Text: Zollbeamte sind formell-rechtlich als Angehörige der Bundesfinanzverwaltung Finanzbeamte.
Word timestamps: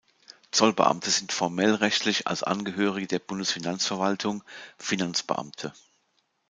Zollbeamte 0.49 1.11
sind 1.11 1.31
formell-rechtlich 1.31 2.25
als 2.25 2.41
Angehörige 2.41 3.05
der 3.05 3.19
Bundesfinanzverwaltung 3.19 4.43
Finanzbeamte. 4.79 5.73